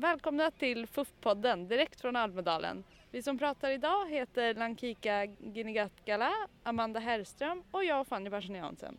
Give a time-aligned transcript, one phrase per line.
[0.00, 2.84] Välkomna till FUF-podden direkt från Almedalen.
[3.10, 6.32] Vi som pratar idag heter Lankika Ginigatkala,
[6.62, 8.98] Amanda Herrström och jag Fanny Persson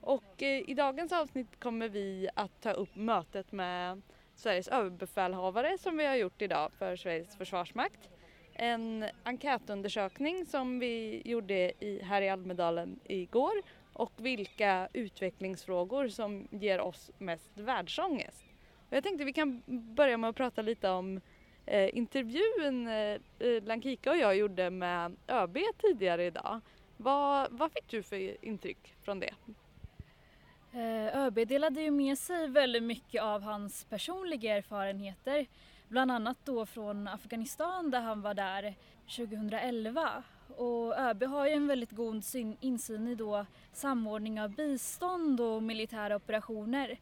[0.00, 4.02] Och eh, i dagens avsnitt kommer vi att ta upp mötet med
[4.34, 8.10] Sveriges överbefälhavare som vi har gjort idag för Sveriges försvarsmakt.
[8.52, 16.80] En enkätundersökning som vi gjorde i, här i Almedalen igår och vilka utvecklingsfrågor som ger
[16.80, 18.51] oss mest världsångest.
[18.92, 21.20] Och jag tänkte vi kan börja med att prata lite om
[21.66, 26.60] eh, intervjun eh, eh, Lankika och jag gjorde med ÖB tidigare idag.
[26.96, 29.34] Vad, vad fick du för intryck från det?
[30.72, 35.46] Eh, ÖB delade ju med sig väldigt mycket av hans personliga erfarenheter.
[35.88, 38.74] Bland annat då från Afghanistan där han var där
[39.16, 40.22] 2011.
[40.56, 42.22] Och ÖB har ju en väldigt god
[42.60, 46.98] insyn i då samordning av bistånd och militära operationer.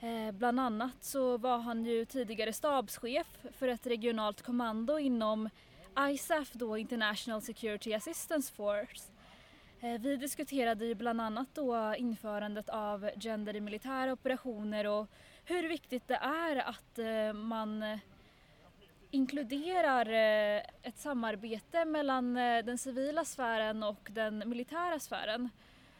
[0.00, 5.50] Eh, bland annat så var han ju tidigare stabschef för ett regionalt kommando inom
[5.98, 9.12] ISAF, då International Security Assistance Force.
[9.80, 15.06] Eh, vi diskuterade ju bland annat då införandet av gender i militära operationer och
[15.44, 17.98] hur viktigt det är att eh, man
[19.10, 20.06] inkluderar
[20.82, 25.48] ett samarbete mellan den civila sfären och den militära sfären.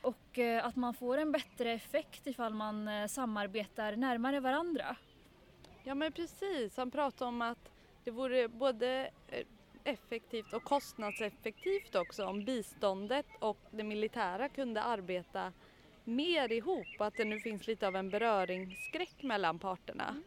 [0.08, 4.96] Och eh, att man får en bättre effekt ifall man eh, samarbetar närmare varandra.
[5.84, 7.70] Ja men precis, han pratade om att
[8.04, 9.46] det vore både eh,
[9.84, 15.52] effektivt och kostnadseffektivt också om biståndet och det militära kunde arbeta
[16.04, 20.08] mer ihop och att det nu finns lite av en beröringsskräck mellan parterna.
[20.08, 20.24] Mm.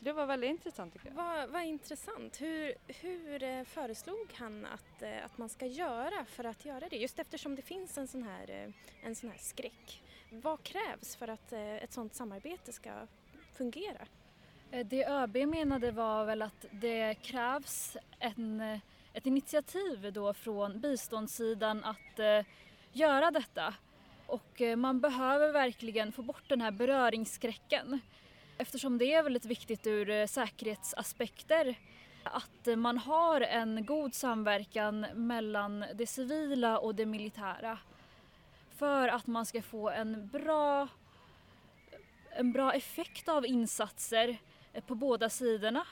[0.00, 1.14] Så det var väldigt intressant tycker jag.
[1.14, 2.40] Vad, vad intressant.
[2.40, 6.96] Hur, hur eh, föreslog han att, eh, att man ska göra för att göra det?
[6.96, 10.02] Just eftersom det finns en sån här, eh, en sån här skräck.
[10.30, 12.90] Vad krävs för att ett sånt samarbete ska
[13.52, 14.06] fungera?
[14.84, 18.60] Det ÖB menade var väl att det krävs en,
[19.12, 22.44] ett initiativ då från biståndssidan att
[22.92, 23.74] göra detta.
[24.26, 28.00] Och man behöver verkligen få bort den här beröringsskräcken.
[28.60, 31.78] Eftersom det är väldigt viktigt ur eh, säkerhetsaspekter
[32.22, 37.78] att eh, man har en god samverkan mellan det civila och det militära
[38.70, 40.88] för att man ska få en bra,
[42.30, 44.36] en bra effekt av insatser
[44.72, 45.86] eh, på båda sidorna.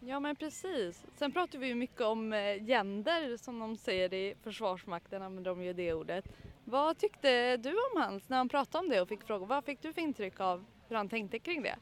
[0.00, 1.04] Ja men precis.
[1.16, 2.32] Sen pratar vi ju mycket om
[2.66, 6.24] gender som de säger i Försvarsmakten, använder de ju det ordet.
[6.64, 9.48] Vad tyckte du om hans när han pratade om det och fick frågan?
[9.48, 11.76] Vad fick du för intryck av hur han tänkte kring det.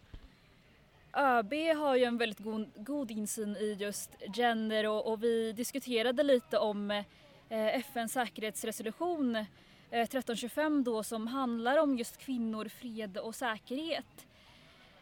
[1.17, 6.23] ÖB har ju en väldigt god, god insyn i just gender och, och vi diskuterade
[6.23, 9.45] lite om eh, FNs säkerhetsresolution eh,
[9.91, 14.27] 1325 då som handlar om just kvinnor, fred och säkerhet.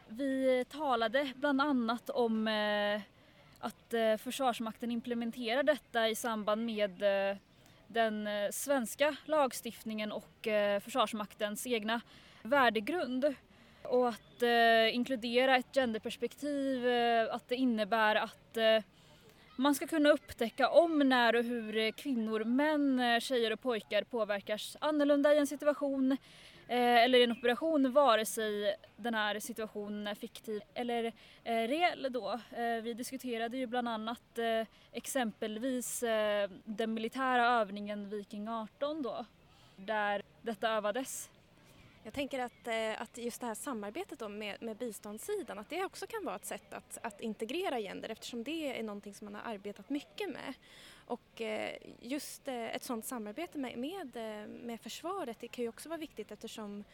[0.09, 3.00] Vi talade bland annat om eh,
[3.60, 7.37] att eh, Försvarsmakten implementerar detta i samband med eh,
[7.87, 12.00] den eh, svenska lagstiftningen och eh, Försvarsmaktens egna
[12.43, 13.34] värdegrund.
[13.83, 18.83] Och att eh, inkludera ett genderperspektiv, eh, att det innebär att eh,
[19.61, 24.03] man ska kunna upptäcka om, när och hur eh, kvinnor, män, eh, tjejer och pojkar
[24.03, 26.13] påverkas annorlunda i en situation
[26.69, 31.05] eh, eller i en operation vare sig den här situationen är fiktiv eller
[31.45, 32.41] eh, reell då.
[32.57, 34.39] Eh, vi diskuterade ju bland annat
[34.93, 36.05] exempelvis
[36.65, 39.25] den militära övningen Viking 18 då,
[39.77, 41.31] där detta övades.
[42.03, 45.84] Jag tänker att, eh, att just det här samarbetet då med, med biståndssidan, att det
[45.84, 49.34] också kan vara ett sätt att, att integrera gender eftersom det är någonting som man
[49.34, 50.55] har arbetat mycket med.
[51.06, 54.16] Och eh, just eh, ett sådant samarbete med, med,
[54.49, 56.84] med försvaret det kan ju också vara viktigt eftersom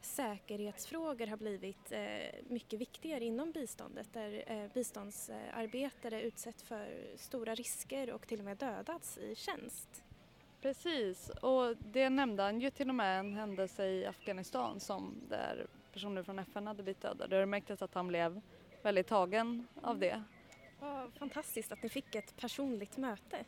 [0.00, 1.92] säkerhetsfrågor har blivit
[2.48, 9.18] mycket viktigare inom biståndet där biståndsarbetare utsätts för stora risker och till och med dödats
[9.18, 10.05] i tjänst.
[10.62, 15.66] Precis, och det nämnde han ju till och med en händelse i Afghanistan som där
[15.92, 17.40] personer från FN hade blivit dödade.
[17.40, 18.40] Det märktes att han blev
[18.82, 20.22] väldigt tagen av det.
[20.80, 23.44] Vad fantastiskt att ni fick ett personligt möte.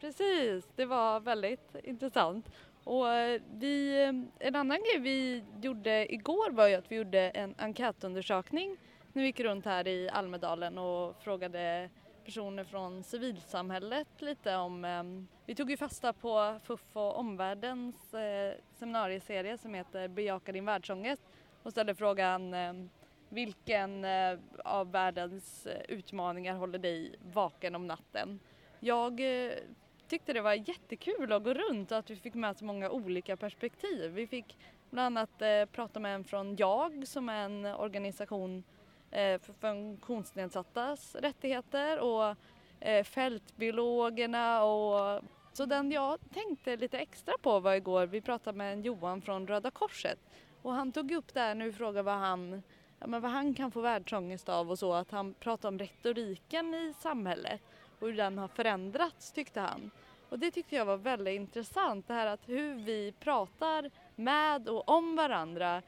[0.00, 2.50] Precis, det var väldigt intressant.
[2.84, 4.02] Och eh, vi,
[4.38, 8.76] en annan grej vi gjorde igår var ju att vi gjorde en enkätundersökning
[9.12, 11.90] när vi gick runt här i Almedalen och frågade
[12.24, 15.02] personer från civilsamhället lite om, eh,
[15.50, 21.22] vi tog ju fasta på FUF och omvärldens eh, seminarieserie som heter Bejaka din världsångest
[21.62, 22.72] och ställde frågan eh,
[23.28, 28.40] vilken eh, av världens eh, utmaningar håller dig vaken om natten?
[28.80, 29.52] Jag eh,
[30.08, 33.36] tyckte det var jättekul att gå runt och att vi fick med så många olika
[33.36, 34.10] perspektiv.
[34.10, 34.58] Vi fick
[34.90, 38.64] bland annat eh, prata med en från JAG som är en organisation
[39.10, 42.36] eh, för funktionsnedsattas rättigheter och
[42.80, 48.72] eh, fältbiologerna och så den jag tänkte lite extra på var igår, vi pratade med
[48.72, 50.18] en Johan från Röda Korset
[50.62, 52.62] och han tog upp det här nu och frågade vad han,
[52.98, 56.74] ja, men vad han kan få världsångest av och så, att han pratade om retoriken
[56.74, 57.60] i samhället
[58.00, 59.90] och hur den har förändrats tyckte han.
[60.28, 64.88] Och det tyckte jag var väldigt intressant, det här att hur vi pratar med och
[64.88, 65.82] om varandra.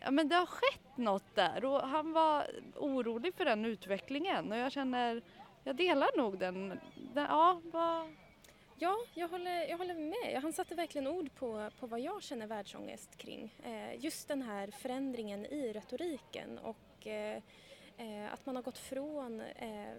[0.00, 4.58] Ja men det har skett något där och han var orolig för den utvecklingen och
[4.58, 5.22] jag känner,
[5.64, 6.68] jag delar nog den,
[7.14, 8.14] den ja, vad,
[8.78, 10.42] Ja, jag håller, jag håller med.
[10.42, 13.54] Han satte verkligen ord på, på vad jag känner världsångest kring.
[13.64, 17.42] Eh, just den här förändringen i retoriken och eh,
[17.96, 19.94] eh att man har gått från eh,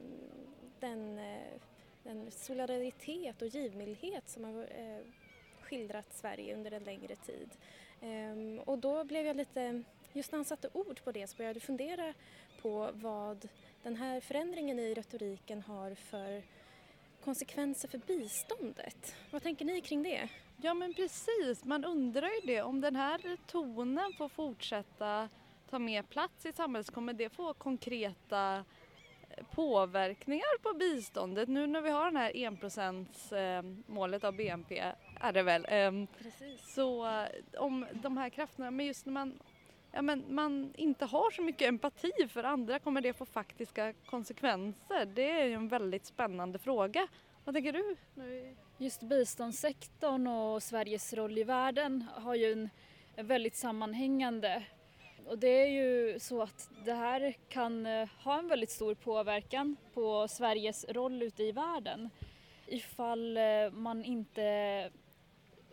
[0.79, 1.61] den, eh,
[2.03, 5.05] den, solidaritet och givmildhet som har eh,
[5.61, 7.49] skildrat Sverige under en längre tid.
[8.01, 9.83] Ehm, och då blev jag lite,
[10.13, 12.13] just när han satte ord på det så började jag fundera
[12.61, 13.47] på vad
[13.83, 16.43] den här förändringen i retoriken har för
[17.27, 19.15] konsekvenser för biståndet.
[19.31, 20.29] Vad tänker ni kring det?
[20.61, 22.61] Ja men precis, man undrar ju det.
[22.61, 25.29] Om den här tonen får fortsätta
[25.69, 28.65] ta mer plats i samhället kommer det få konkreta
[29.29, 35.43] eh, påverkningar på biståndet nu när vi har den här enprocentsmålet av BNP är det
[35.43, 35.65] väl.
[35.69, 36.73] Ehm, precis.
[36.73, 37.27] Så eh,
[37.57, 39.39] om de här krafterna, men just när man,
[39.97, 45.05] ja, men man inte har så mycket empati för andra kommer det få faktiska konsekvenser?
[45.05, 47.07] Det är ju en väldigt spännande fråga.
[47.45, 47.95] Vad tänker du?
[48.77, 52.69] Just biståndssektorn och Sveriges roll i världen har ju en,
[53.15, 54.63] en väldigt sammanhängande
[55.25, 59.75] och det är ju så att det här kan eh, ha en väldigt stor påverkan
[59.93, 62.09] på Sveriges roll ute i världen
[62.67, 64.41] ifall eh, man inte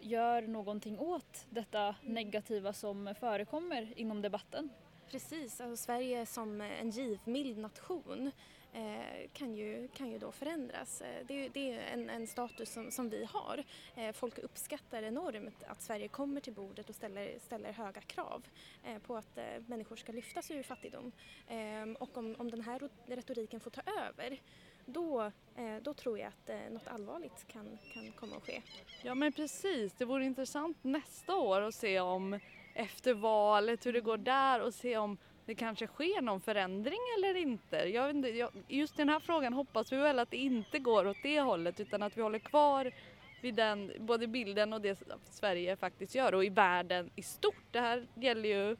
[0.04, 4.70] gör någonting åt detta negativa som förekommer inom debatten.
[5.10, 8.30] Precis, alltså Sverige som en givmild nation
[8.72, 11.00] eh, kan, ju, kan ju då förändras.
[11.00, 13.64] Eh, det, det är en, en status som, som, vi har.
[13.96, 18.42] Eh, folk uppskattar enormt att Sverige kommer till bordet och ställer, ställer höga krav
[18.84, 21.12] eh, på att eh, människor ska lyftas ur fattigdom.
[21.48, 24.40] Eh, och om, om den här retoriken får ta över
[24.86, 25.22] då,
[25.56, 28.62] eh, då tror jag att eh, något allvarligt kan, kan komma att ske.
[29.02, 32.40] Ja men precis, det vore intressant nästa år att se om
[32.74, 37.34] efter valet hur det går där och se om det kanske sker någon förändring eller
[37.34, 37.76] inte.
[37.76, 41.06] Jag vet inte jag, just den här frågan hoppas vi väl att det inte går
[41.06, 42.92] åt det hållet utan att vi håller kvar
[43.42, 47.64] vid den, både bilden och det Sverige faktiskt gör och i världen i stort.
[47.70, 48.76] Det här gäller ju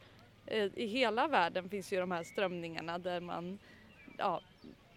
[0.46, 3.58] eh, i hela världen finns ju de här strömningarna där man
[4.18, 4.40] ja,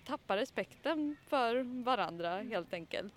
[0.08, 3.14] tappar respekten för varandra helt enkelt.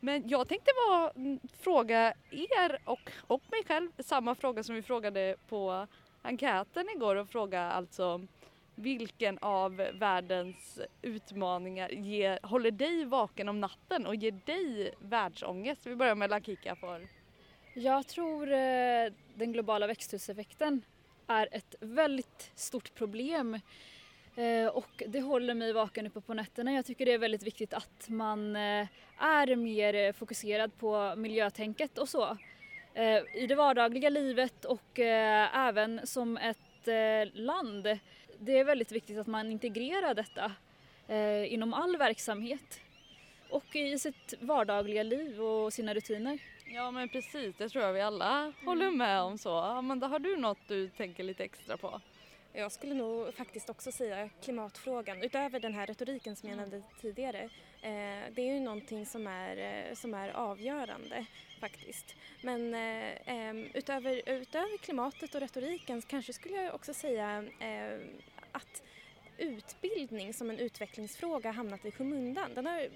[0.00, 1.12] Men jag tänkte bara
[1.60, 5.86] fråga er och, och mig själv samma fråga som vi frågade på
[6.22, 8.26] enkäten igår och fråga alltså
[8.74, 15.86] vilken av världens utmaningar ger, håller dig vaken om natten och ger dig världsångest?
[15.86, 17.08] Vi börjar med Lakika för.
[17.74, 20.84] Jag tror eh, den globala växthuseffekten
[21.26, 23.60] är ett väldigt stort problem
[24.72, 26.72] och det håller mig vaken uppe på nätterna.
[26.72, 28.86] Jag tycker det är väldigt viktigt att man eh,
[29.18, 32.36] är mer fokuserad på miljötänket och så.
[32.94, 36.58] Eh, I det vardagliga livet och även som ett
[37.32, 37.98] land.
[38.38, 40.52] Det är väldigt viktigt att man integrerar detta
[41.48, 42.80] inom all verksamhet
[43.50, 46.38] och i sitt vardagliga liv och sina rutiner.
[46.66, 48.52] Ja men precis, det tror jag vi alla mm.
[48.64, 49.56] håller med om så.
[49.58, 52.00] Amanda, har du något du tänker lite extra på?
[52.54, 56.70] Jag skulle nog faktiskt också säga klimatfrågan, utöver den här retoriken som jag mm.
[56.70, 57.42] nämnde tidigare.
[57.82, 61.26] Eh, det är ju någonting som är, eh, som är avgörande
[61.60, 62.16] faktiskt.
[62.42, 67.98] Men eh, utöver, utöver klimatet och retoriken kanske skulle jag också säga eh,
[68.52, 68.82] att
[69.42, 72.54] utbildning som en utvecklingsfråga hamnat i skymundan.
[72.54, 72.88] Den har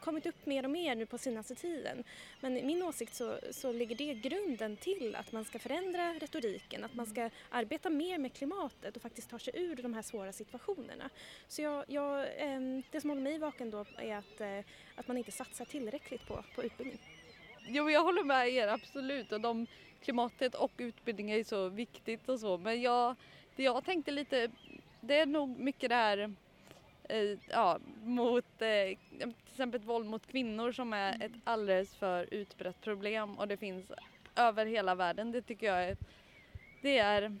[0.00, 2.04] kommit upp mer och mer nu på senaste tiden.
[2.40, 6.84] Men i min åsikt så, så ligger det grunden till att man ska förändra retoriken,
[6.84, 10.32] att man ska arbeta mer med klimatet och faktiskt ta sig ur de här svåra
[10.32, 11.10] situationerna.
[11.48, 14.58] Så jag, jag, ehm, det som håller mig vaken då är att, eh,
[14.94, 17.00] att man inte satsar tillräckligt på, på utbildning.
[17.68, 19.66] Jo, jag håller med er absolut och de,
[20.04, 23.14] klimatet och utbildning är så viktigt och så men jag,
[23.56, 24.50] det jag tänkte lite,
[25.04, 26.34] det är nog mycket det här
[27.08, 32.80] eh, ja, mot eh, till exempel våld mot kvinnor som är ett alldeles för utbrett
[32.80, 33.92] problem och det finns
[34.36, 35.32] över hela världen.
[35.32, 35.96] Det tycker jag är,
[36.82, 37.36] det är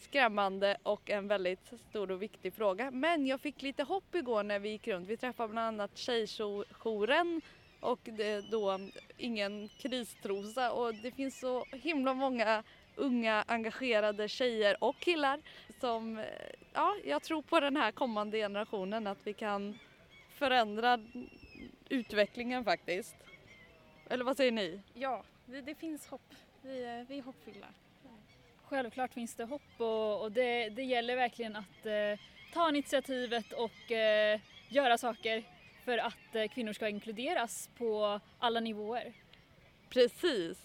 [0.00, 2.90] skrämmande och en väldigt stor och viktig fråga.
[2.90, 5.08] Men jag fick lite hopp igår när vi gick runt.
[5.08, 7.40] Vi träffade bland annat Tjejjouren
[7.80, 8.08] och
[8.50, 8.80] då
[9.18, 12.62] ingen kristrosa och det finns så himla många
[12.96, 15.40] unga engagerade tjejer och killar
[15.80, 16.24] som, eh,
[16.72, 19.78] ja, jag tror på den här kommande generationen att vi kan
[20.34, 20.98] förändra
[21.88, 23.16] utvecklingen faktiskt.
[24.10, 24.80] Eller vad säger ni?
[24.94, 26.34] Ja, det, finns hopp.
[26.62, 27.66] Vi, är- vi är hoppfulla.
[28.64, 32.18] Självklart finns det hopp och, och det, det gäller verkligen att eh,
[32.52, 35.42] ta initiativet och eh, göra saker
[35.84, 39.12] för att eh, kvinnor ska inkluderas på alla nivåer.
[39.88, 40.58] Precis.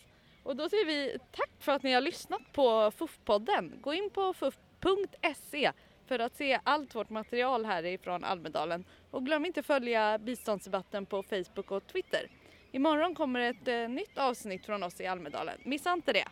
[0.44, 3.82] Och då säger vi tack för att ni har lyssnat på FUF-podden.
[3.82, 4.34] Gå in på
[4.84, 5.72] fuf.se
[6.08, 8.86] för att se allt vårt material härifrån Almedalen.
[9.12, 12.28] Och glöm inte följa biståndsdebatten på Facebook och Twitter.
[12.72, 15.58] Imorgon kommer ett eh, nytt avsnitt från oss i Almedalen.
[15.64, 16.28] Missa inte det.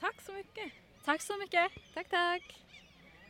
[0.00, 0.72] Tack så mycket!
[1.04, 1.72] Tack så mycket!
[1.94, 2.69] Tack, tack!